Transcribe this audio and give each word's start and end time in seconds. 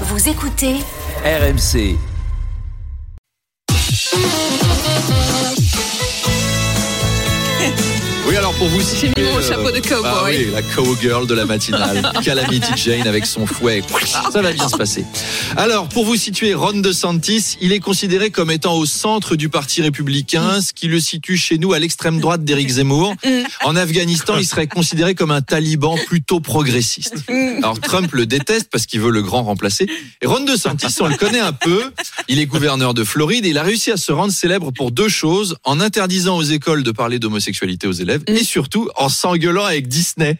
Vous 0.00 0.28
écoutez 0.28 0.80
RMC. 1.24 2.13
Oui, 8.26 8.36
alors 8.36 8.54
pour 8.54 8.68
vous 8.68 8.80
J'ai 8.80 9.08
mis 9.08 9.28
mon 9.30 9.42
chapeau 9.42 9.70
de 9.70 9.80
cowboy. 9.80 10.02
Ah 10.04 10.24
oui, 10.24 10.48
la 10.52 10.62
cowgirl 10.62 11.26
de 11.26 11.34
la 11.34 11.44
matinale. 11.44 12.10
Calamity 12.24 12.72
Jane 12.74 13.06
avec 13.06 13.26
son 13.26 13.46
fouet. 13.46 13.82
Ça 14.32 14.40
va 14.40 14.52
bien 14.52 14.66
se 14.68 14.76
passer. 14.76 15.04
Alors, 15.56 15.88
pour 15.88 16.06
vous 16.06 16.16
situer, 16.16 16.54
Ron 16.54 16.80
DeSantis, 16.80 17.58
il 17.60 17.72
est 17.72 17.80
considéré 17.80 18.30
comme 18.30 18.50
étant 18.50 18.76
au 18.76 18.86
centre 18.86 19.36
du 19.36 19.50
parti 19.50 19.82
républicain, 19.82 20.62
ce 20.62 20.72
qui 20.72 20.88
le 20.88 21.00
situe 21.00 21.36
chez 21.36 21.58
nous 21.58 21.74
à 21.74 21.78
l'extrême 21.78 22.18
droite 22.18 22.44
d'Éric 22.44 22.70
Zemmour. 22.70 23.14
En 23.64 23.76
Afghanistan, 23.76 24.38
il 24.38 24.46
serait 24.46 24.68
considéré 24.68 25.14
comme 25.14 25.30
un 25.30 25.42
taliban 25.42 25.96
plutôt 26.06 26.40
progressiste. 26.40 27.16
Alors, 27.58 27.78
Trump 27.78 28.10
le 28.12 28.24
déteste 28.24 28.68
parce 28.70 28.86
qu'il 28.86 29.00
veut 29.00 29.10
le 29.10 29.22
grand 29.22 29.42
remplacer. 29.42 29.86
Et 30.22 30.26
Ron 30.26 30.40
DeSantis, 30.40 30.94
on 31.00 31.08
le 31.08 31.16
connaît 31.16 31.40
un 31.40 31.52
peu. 31.52 31.92
Il 32.28 32.38
est 32.38 32.46
gouverneur 32.46 32.94
de 32.94 33.04
Floride 33.04 33.44
et 33.44 33.50
il 33.50 33.58
a 33.58 33.62
réussi 33.62 33.90
à 33.90 33.96
se 33.96 34.10
rendre 34.10 34.32
célèbre 34.32 34.70
pour 34.70 34.90
deux 34.90 35.08
choses, 35.08 35.56
en 35.64 35.80
interdisant 35.80 36.36
aux 36.36 36.42
écoles 36.42 36.82
de 36.82 36.90
parler 36.90 37.18
d'homosexualité 37.18 37.86
aux 37.86 37.92
élèves 37.92 38.22
et 38.26 38.42
surtout 38.44 38.88
en 38.96 39.08
s'engueulant 39.08 39.64
avec 39.64 39.88
Disney. 39.88 40.38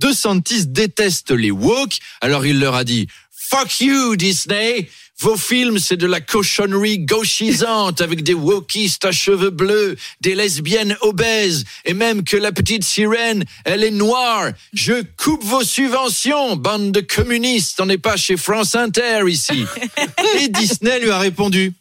DeSantis 0.00 0.66
déteste 0.66 1.30
les 1.30 1.50
woke, 1.50 1.98
alors 2.20 2.46
il 2.46 2.58
leur 2.58 2.74
a 2.74 2.84
dit 2.84 3.06
Fuck 3.30 3.80
you 3.80 4.16
Disney 4.16 4.88
vos 5.20 5.36
films, 5.36 5.78
c'est 5.78 5.98
de 5.98 6.06
la 6.06 6.22
cochonnerie 6.22 7.00
gauchisante 7.00 8.00
avec 8.00 8.22
des 8.22 8.32
wokistes 8.32 9.04
à 9.04 9.12
cheveux 9.12 9.50
bleus, 9.50 9.96
des 10.22 10.34
lesbiennes 10.34 10.96
obèses, 11.02 11.64
et 11.84 11.92
même 11.92 12.24
que 12.24 12.38
la 12.38 12.52
petite 12.52 12.84
sirène, 12.84 13.44
elle 13.66 13.84
est 13.84 13.90
noire. 13.90 14.52
Je 14.72 15.02
coupe 15.22 15.44
vos 15.44 15.62
subventions, 15.62 16.56
bande 16.56 16.92
de 16.92 17.00
communistes, 17.00 17.80
on 17.82 17.86
n'est 17.86 17.98
pas 17.98 18.16
chez 18.16 18.38
France 18.38 18.74
Inter 18.74 19.20
ici. 19.28 19.66
Et 20.40 20.48
Disney 20.48 21.00
lui 21.00 21.10
a 21.10 21.18
répondu 21.18 21.74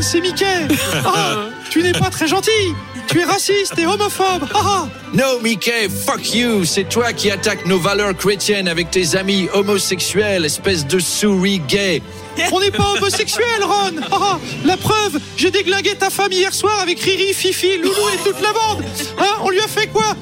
C'est 0.00 0.20
Mickey. 0.20 0.44
Ah, 1.04 1.48
Tu 1.70 1.82
n'es 1.82 1.92
pas 1.92 2.10
très 2.10 2.26
gentil. 2.28 2.50
Tu 3.08 3.20
es 3.20 3.24
raciste 3.24 3.78
et 3.78 3.86
homophobe. 3.86 4.46
Ah 4.54 4.60
ah. 4.64 4.88
No, 5.14 5.40
Mickey, 5.40 5.88
fuck 5.88 6.34
you. 6.34 6.64
C'est 6.64 6.88
toi 6.88 7.12
qui 7.12 7.30
attaques 7.30 7.66
nos 7.66 7.78
valeurs 7.78 8.14
chrétiennes 8.16 8.68
avec 8.68 8.90
tes 8.90 9.16
amis 9.16 9.48
homosexuels, 9.54 10.44
espèce 10.44 10.86
de 10.86 10.98
souris 10.98 11.60
gay. 11.60 12.02
On 12.52 12.60
n'est 12.60 12.70
pas 12.70 12.92
homosexuel, 12.96 13.62
Ron. 13.62 13.94
Ah. 14.12 14.38
La 14.64 14.76
preuve, 14.76 15.18
j'ai 15.36 15.50
déglingué 15.50 15.94
ta 15.96 16.10
femme 16.10 16.32
hier 16.32 16.52
soir 16.54 16.78
avec 16.80 17.00
Riri, 17.00 17.32
Fifi, 17.32 17.78
Loulou 17.78 18.08
et 18.14 18.18
toute 18.18 18.40
la 18.42 18.52
bande. 18.52 18.84
Hein 19.18 19.36
On 19.42 19.50
lui 19.50 19.60
a 19.60 19.68
fait 19.68 19.86
quoi? 19.88 20.14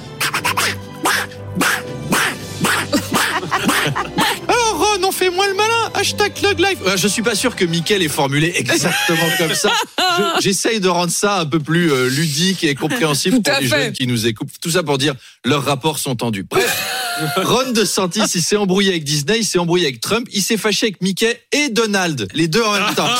Alors 4.48 4.78
Ron, 4.78 5.04
on 5.04 5.12
fait 5.12 5.30
moins 5.30 5.48
le 5.48 5.54
malin 5.54 5.85
Hashtag 5.96 6.34
Thug 6.34 6.58
Life 6.60 6.78
Euh, 6.86 6.96
Je 6.96 7.08
suis 7.08 7.22
pas 7.22 7.34
sûr 7.34 7.56
que 7.56 7.64
Mickey 7.64 7.98
l'ait 7.98 8.08
formulé 8.08 8.52
exactement 8.56 9.28
comme 9.38 9.54
ça. 9.54 9.70
Je- 9.98 10.42
J'essaye 10.42 10.78
de 10.80 10.88
rendre 10.88 11.10
ça 11.12 11.40
un 11.40 11.46
peu 11.46 11.58
plus 11.58 11.90
euh, 11.90 12.08
ludique 12.08 12.64
et 12.64 12.74
compréhensible 12.74 13.40
pour 13.42 13.54
les 13.60 13.66
fait. 13.66 13.82
jeunes 13.84 13.92
qui 13.92 14.06
nous 14.06 14.26
écoutent. 14.26 14.48
Tout 14.60 14.70
ça 14.70 14.82
pour 14.82 14.98
dire 14.98 15.14
leurs 15.44 15.64
rapports 15.64 15.98
sont 15.98 16.14
tendus. 16.14 16.44
Bref, 16.48 16.82
Ron 17.36 17.72
DeSantis, 17.72 18.20
il 18.34 18.42
s'est 18.42 18.56
embrouillé 18.56 18.90
avec 18.90 19.04
Disney, 19.04 19.38
il 19.38 19.44
s'est 19.44 19.58
embrouillé 19.58 19.86
avec 19.86 20.00
Trump, 20.00 20.26
il 20.32 20.42
s'est 20.42 20.56
fâché 20.58 20.86
avec 20.86 21.00
Mickey 21.00 21.40
et 21.52 21.70
Donald, 21.70 22.28
les 22.34 22.48
deux 22.48 22.62
en 22.62 22.72
même 22.72 22.94
temps. 22.94 23.08